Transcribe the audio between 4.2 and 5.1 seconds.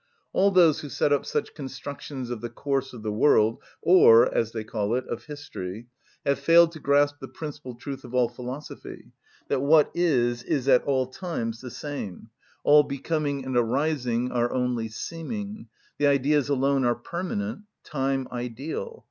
as they call it,